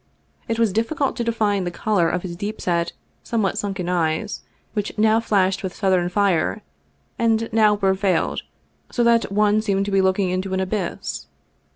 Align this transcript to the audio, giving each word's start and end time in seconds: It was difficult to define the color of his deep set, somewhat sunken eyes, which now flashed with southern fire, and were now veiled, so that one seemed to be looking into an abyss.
It 0.47 0.57
was 0.57 0.73
difficult 0.73 1.15
to 1.17 1.23
define 1.23 1.63
the 1.63 1.69
color 1.69 2.09
of 2.09 2.23
his 2.23 2.35
deep 2.35 2.59
set, 2.59 2.93
somewhat 3.21 3.59
sunken 3.59 3.87
eyes, 3.87 4.41
which 4.73 4.97
now 4.97 5.19
flashed 5.19 5.61
with 5.61 5.75
southern 5.75 6.09
fire, 6.09 6.63
and 7.19 7.39
were 7.43 7.49
now 7.51 7.75
veiled, 7.75 8.41
so 8.91 9.03
that 9.03 9.31
one 9.31 9.61
seemed 9.61 9.85
to 9.85 9.91
be 9.91 10.01
looking 10.01 10.31
into 10.31 10.55
an 10.55 10.59
abyss. 10.59 11.27